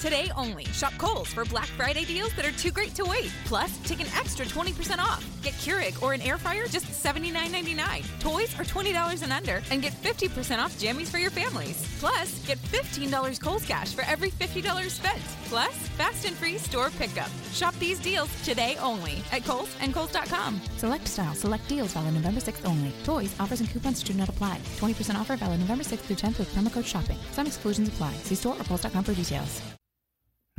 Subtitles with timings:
[0.00, 0.64] Today only.
[0.72, 3.30] Shop Kohl's for Black Friday deals that are too great to wait.
[3.44, 5.22] Plus, take an extra 20% off.
[5.42, 8.18] Get Keurig or an air fryer just $79.99.
[8.18, 11.86] Toys are $20 and under and get 50% off jammies for your families.
[12.00, 15.20] Plus, get $15 Kohl's cash for every $50 spent.
[15.44, 17.28] Plus, fast and free store pickup.
[17.52, 20.62] Shop these deals today only at Kohl's and Kohl's.com.
[20.78, 22.92] Select style, select deals valid November 6th only.
[23.04, 24.60] Toys, offers, and coupons do not apply.
[24.78, 27.18] 20% offer valid November 6th through 10th with promo code SHOPPING.
[27.32, 28.14] Some exclusions apply.
[28.22, 29.60] See store or Kohl's.com for details.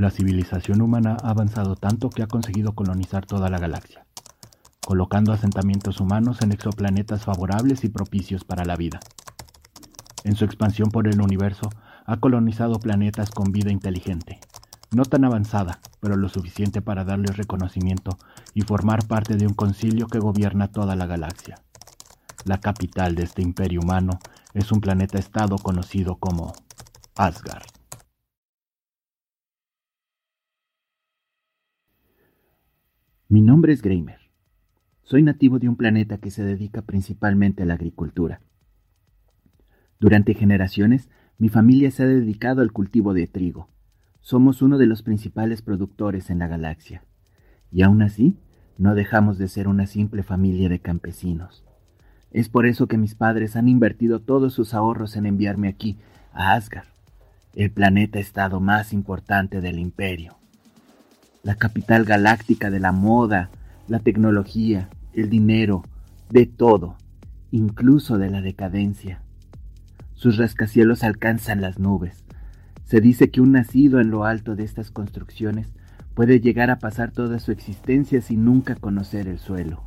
[0.01, 4.03] La civilización humana ha avanzado tanto que ha conseguido colonizar toda la galaxia,
[4.83, 8.99] colocando asentamientos humanos en exoplanetas favorables y propicios para la vida.
[10.23, 11.69] En su expansión por el universo,
[12.07, 14.39] ha colonizado planetas con vida inteligente,
[14.89, 18.17] no tan avanzada, pero lo suficiente para darles reconocimiento
[18.55, 21.59] y formar parte de un concilio que gobierna toda la galaxia.
[22.45, 24.17] La capital de este imperio humano
[24.55, 26.53] es un planeta-estado conocido como
[27.15, 27.80] Asgard.
[33.31, 34.19] Mi nombre es Greimer.
[35.03, 38.41] Soy nativo de un planeta que se dedica principalmente a la agricultura.
[40.01, 43.69] Durante generaciones, mi familia se ha dedicado al cultivo de trigo.
[44.19, 47.05] Somos uno de los principales productores en la galaxia.
[47.71, 48.35] Y aún así,
[48.77, 51.63] no dejamos de ser una simple familia de campesinos.
[52.31, 55.97] Es por eso que mis padres han invertido todos sus ahorros en enviarme aquí,
[56.33, 56.89] a Asgard,
[57.55, 60.40] el planeta estado más importante del imperio
[61.43, 63.49] la capital galáctica de la moda,
[63.87, 65.83] la tecnología, el dinero,
[66.29, 66.97] de todo,
[67.51, 69.21] incluso de la decadencia.
[70.13, 72.23] Sus rascacielos alcanzan las nubes.
[72.83, 75.73] Se dice que un nacido en lo alto de estas construcciones
[76.13, 79.81] puede llegar a pasar toda su existencia sin nunca conocer el suelo.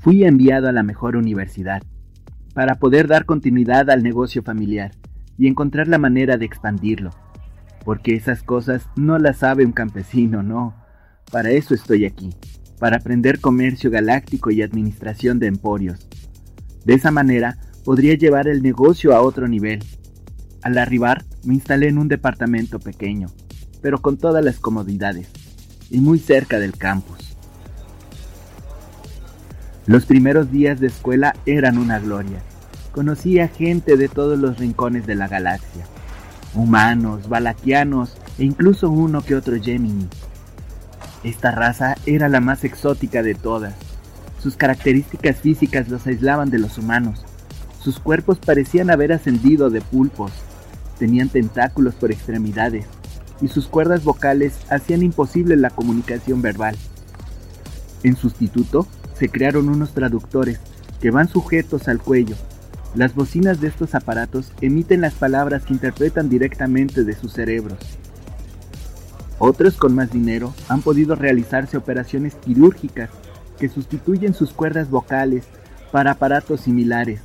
[0.00, 1.82] Fui enviado a la mejor universidad
[2.54, 4.92] para poder dar continuidad al negocio familiar
[5.36, 7.10] y encontrar la manera de expandirlo
[7.88, 10.76] porque esas cosas no las sabe un campesino, no.
[11.32, 12.34] Para eso estoy aquí,
[12.78, 16.06] para aprender comercio galáctico y administración de emporios.
[16.84, 19.82] De esa manera podría llevar el negocio a otro nivel.
[20.60, 23.30] Al arribar, me instalé en un departamento pequeño,
[23.80, 25.30] pero con todas las comodidades,
[25.88, 27.38] y muy cerca del campus.
[29.86, 32.42] Los primeros días de escuela eran una gloria.
[32.92, 35.86] Conocí a gente de todos los rincones de la galaxia
[36.54, 40.08] humanos, balaquianos e incluso uno que otro Gemini.
[41.24, 43.74] Esta raza era la más exótica de todas.
[44.40, 47.24] Sus características físicas los aislaban de los humanos.
[47.80, 50.32] Sus cuerpos parecían haber ascendido de pulpos.
[50.98, 52.86] Tenían tentáculos por extremidades
[53.40, 56.76] y sus cuerdas vocales hacían imposible la comunicación verbal.
[58.02, 58.86] En sustituto,
[59.18, 60.60] se crearon unos traductores
[61.00, 62.36] que van sujetos al cuello
[62.94, 67.78] las bocinas de estos aparatos emiten las palabras que interpretan directamente de sus cerebros.
[69.38, 73.10] Otros con más dinero han podido realizarse operaciones quirúrgicas
[73.58, 75.44] que sustituyen sus cuerdas vocales
[75.92, 77.20] para aparatos similares.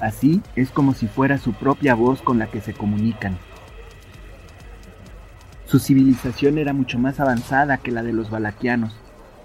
[0.00, 3.38] Así es como si fuera su propia voz con la que se comunican.
[5.66, 8.96] Su civilización era mucho más avanzada que la de los balaquianos,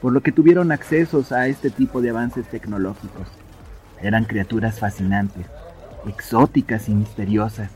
[0.01, 3.27] por lo que tuvieron accesos a este tipo de avances tecnológicos.
[4.05, 5.47] Eran criaturas fascinantes,
[6.07, 7.71] exóticas y misteriosas.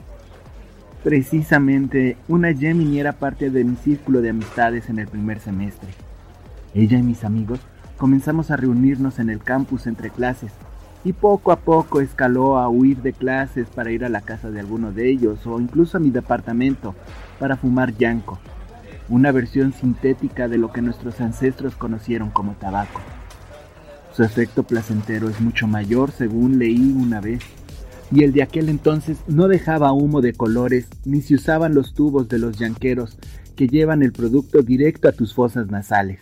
[1.03, 5.89] Precisamente, una Gemini era parte de mi círculo de amistades en el primer semestre.
[6.75, 7.61] Ella y mis amigos
[7.97, 10.51] comenzamos a reunirnos en el campus entre clases
[11.03, 14.59] y poco a poco escaló a huir de clases para ir a la casa de
[14.59, 16.93] alguno de ellos o incluso a mi departamento
[17.39, 18.37] para fumar yanco,
[19.07, 23.01] una versión sintética de lo que nuestros ancestros conocieron como tabaco.
[24.19, 27.39] Su efecto placentero es mucho mayor según leí una vez,
[28.11, 32.27] y el de aquel entonces no dejaba humo de colores ni se usaban los tubos
[32.27, 33.17] de los yanqueros
[33.55, 36.19] que llevan el producto directo a tus fosas nasales.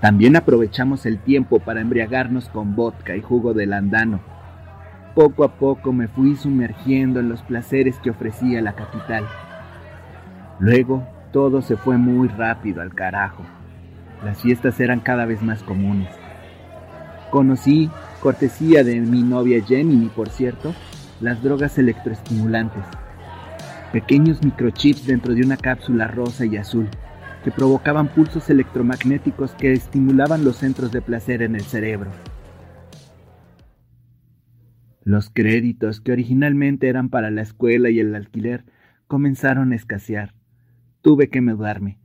[0.00, 4.18] También aprovechamos el tiempo para embriagarnos con vodka y jugo de landano.
[5.14, 9.24] Poco a poco me fui sumergiendo en los placeres que ofrecía la capital.
[10.58, 13.44] Luego todo se fue muy rápido al carajo.
[14.24, 16.08] Las fiestas eran cada vez más comunes.
[17.30, 17.90] Conocí,
[18.20, 20.74] cortesía de mi novia Gemini, por cierto,
[21.20, 22.82] las drogas electroestimulantes.
[23.92, 26.88] Pequeños microchips dentro de una cápsula rosa y azul,
[27.44, 32.10] que provocaban pulsos electromagnéticos que estimulaban los centros de placer en el cerebro.
[35.02, 38.66] Los créditos, que originalmente eran para la escuela y el alquiler,
[39.06, 40.34] comenzaron a escasear.
[41.00, 41.99] Tuve que mudarme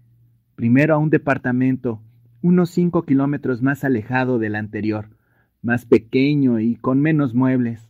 [0.55, 2.01] primero a un departamento
[2.45, 5.09] unos cinco kilómetros más alejado del anterior,
[5.63, 7.89] más pequeño y con menos muebles.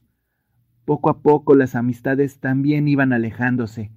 [0.86, 3.92] Poco a poco las amistades también iban alejándose.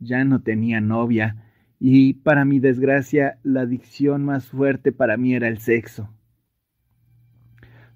[0.00, 1.44] Ya no tenía novia,
[1.78, 6.10] y para mi desgracia la adicción más fuerte para mí era el sexo.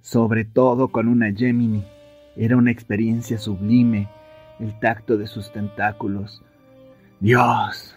[0.01, 1.85] Sobre todo con una Gemini.
[2.37, 4.09] Era una experiencia sublime,
[4.61, 6.41] el tacto de sus tentáculos.
[7.19, 7.97] Dios,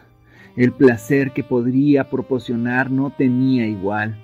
[0.56, 4.18] el placer que podría proporcionar no tenía igual.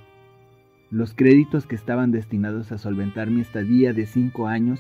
[0.90, 4.80] Los créditos que estaban destinados a solventar mi estadía de cinco años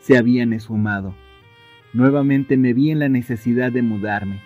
[0.00, 1.14] se habían esfumado.
[1.92, 4.40] Nuevamente me vi en la necesidad de mudarme,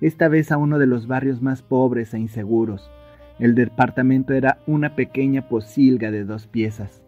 [0.00, 2.90] esta vez a uno de los barrios más pobres e inseguros.
[3.38, 7.02] El departamento era una pequeña posilga de dos piezas.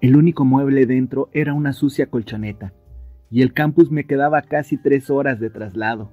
[0.00, 2.72] El único mueble dentro era una sucia colchoneta,
[3.30, 6.10] y el campus me quedaba casi tres horas de traslado,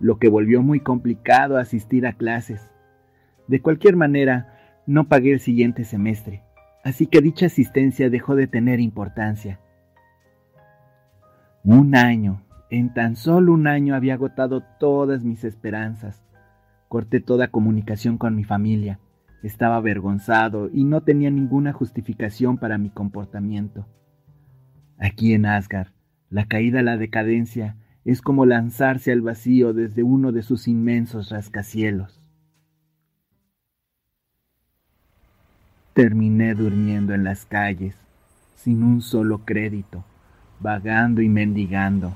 [0.00, 2.70] lo que volvió muy complicado asistir a clases.
[3.48, 4.54] De cualquier manera,
[4.86, 6.42] no pagué el siguiente semestre,
[6.84, 9.60] así que dicha asistencia dejó de tener importancia.
[11.64, 16.22] Un año, en tan solo un año había agotado todas mis esperanzas.
[16.88, 19.00] Corté toda comunicación con mi familia.
[19.42, 23.86] Estaba avergonzado y no tenía ninguna justificación para mi comportamiento.
[24.98, 25.88] Aquí en Asgard,
[26.30, 27.76] la caída la decadencia
[28.06, 32.18] es como lanzarse al vacío desde uno de sus inmensos rascacielos.
[35.92, 37.96] Terminé durmiendo en las calles,
[38.54, 40.04] sin un solo crédito
[40.60, 42.14] vagando y mendigando.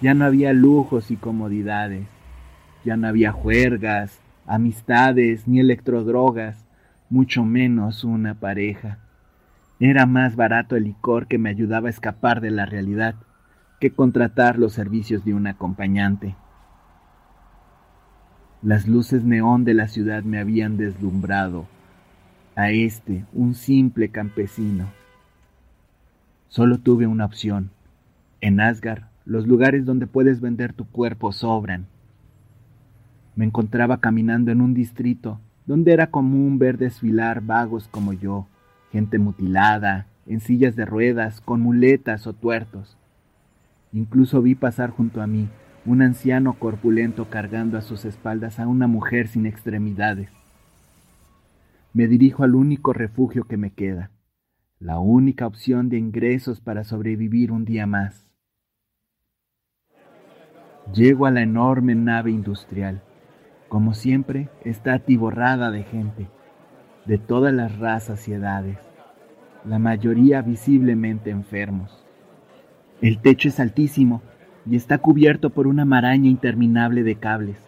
[0.00, 2.06] Ya no había lujos y comodidades,
[2.84, 6.66] ya no había juergas, amistades ni electrodrogas,
[7.08, 8.98] mucho menos una pareja.
[9.80, 13.14] Era más barato el licor que me ayudaba a escapar de la realidad
[13.80, 16.36] que contratar los servicios de un acompañante.
[18.62, 21.66] Las luces neón de la ciudad me habían deslumbrado,
[22.56, 24.86] a este, un simple campesino.
[26.48, 27.70] Solo tuve una opción.
[28.40, 31.86] En Asgard, los lugares donde puedes vender tu cuerpo sobran.
[33.36, 38.46] Me encontraba caminando en un distrito donde era común ver desfilar vagos como yo,
[38.92, 42.96] gente mutilada, en sillas de ruedas, con muletas o tuertos.
[43.94, 45.48] Incluso vi pasar junto a mí
[45.86, 50.28] un anciano corpulento cargando a sus espaldas a una mujer sin extremidades.
[51.92, 54.10] Me dirijo al único refugio que me queda,
[54.80, 58.28] la única opción de ingresos para sobrevivir un día más.
[60.92, 63.00] Llego a la enorme nave industrial.
[63.68, 66.26] Como siempre, está atiborrada de gente,
[67.06, 68.78] de todas las razas y edades,
[69.64, 72.03] la mayoría visiblemente enfermos.
[73.00, 74.22] El techo es altísimo
[74.68, 77.58] y está cubierto por una maraña interminable de cables.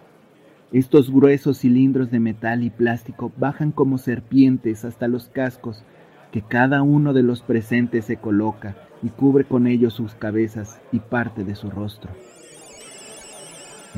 [0.73, 5.85] Estos gruesos cilindros de metal y plástico bajan como serpientes hasta los cascos
[6.33, 10.99] que cada uno de los presentes se coloca y cubre con ellos sus cabezas y
[11.01, 12.11] parte de su rostro.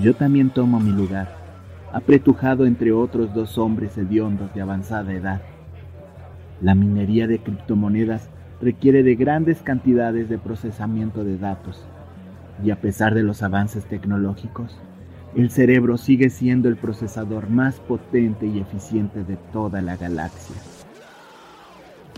[0.03, 1.35] Yo también tomo mi lugar,
[1.93, 5.41] apretujado entre otros dos hombres hediondos de avanzada edad.
[6.61, 8.29] La minería de criptomonedas
[8.61, 11.85] requiere de grandes cantidades de procesamiento de datos,
[12.65, 14.77] y a pesar de los avances tecnológicos,
[15.37, 20.57] el cerebro sigue siendo el procesador más potente y eficiente de toda la galaxia.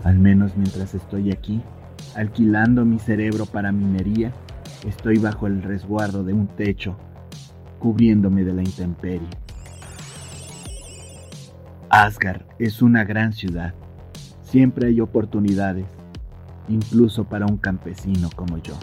[0.03, 1.61] Al menos mientras estoy aquí,
[2.15, 4.31] alquilando mi cerebro para minería,
[4.87, 6.97] estoy bajo el resguardo de un techo,
[7.79, 9.29] cubriéndome de la intemperie.
[11.89, 13.73] Asgard es una gran ciudad.
[14.41, 15.85] Siempre hay oportunidades,
[16.69, 18.75] incluso para un campesino como yo.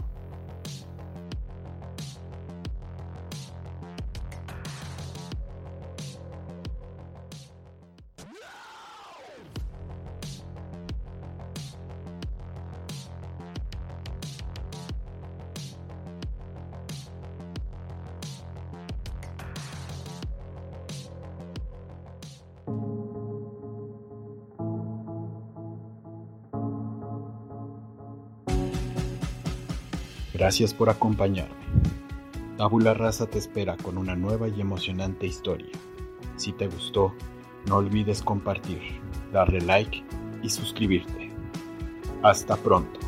[30.39, 31.57] Gracias por acompañarme.
[32.57, 35.73] Tabula Rasa te espera con una nueva y emocionante historia.
[36.37, 37.13] Si te gustó,
[37.67, 38.81] no olvides compartir,
[39.33, 40.05] darle like
[40.41, 41.33] y suscribirte.
[42.23, 43.01] Hasta pronto.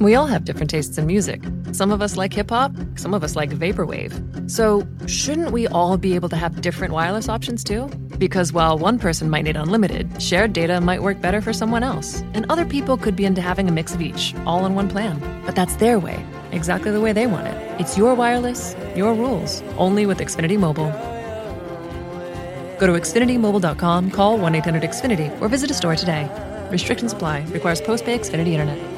[0.00, 1.42] We all have different tastes in music.
[1.72, 4.50] Some of us like hip hop, some of us like vaporwave.
[4.50, 7.88] So, shouldn't we all be able to have different wireless options too?
[8.18, 12.22] Because while one person might need unlimited, shared data might work better for someone else,
[12.34, 15.20] and other people could be into having a mix of each, all in one plan.
[15.44, 17.80] But that's their way, exactly the way they want it.
[17.80, 19.62] It's your wireless, your rules.
[19.76, 20.90] Only with Xfinity Mobile.
[22.78, 26.30] Go to XfinityMobile.com, call 1 800 Xfinity, or visit a store today.
[26.70, 27.44] Restrictions apply.
[27.50, 28.97] Requires post pay Xfinity Internet.